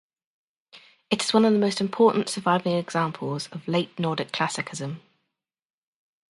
It 1.11 1.21
is 1.23 1.31
one 1.31 1.45
of 1.45 1.53
the 1.53 1.59
most 1.59 1.79
important 1.79 2.27
surviving 2.27 2.73
examples 2.75 3.45
of 3.51 3.67
late 3.67 3.99
Nordic 3.99 4.31
Classicism. 4.31 4.99